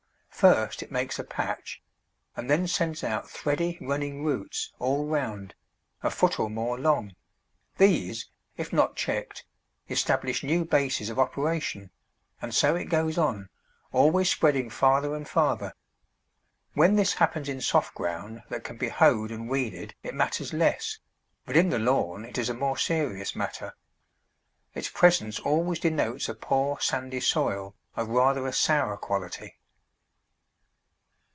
[0.31, 1.83] First it makes a patch,
[2.35, 5.53] and then sends out thready running roots all round,
[6.01, 7.13] a foot or more long;
[7.77, 8.27] these,
[8.57, 9.45] if not checked,
[9.87, 11.91] establish new bases of operation,
[12.41, 13.49] and so it goes on,
[13.91, 15.73] always spreading farther and farther.
[16.73, 20.97] When this happens in soft ground that can be hoed and weeded it matters less,
[21.45, 23.75] but in the lawn it is a more serious matter.
[24.73, 29.53] Its presence always denotes a poor, sandy soil of rather a sour quality.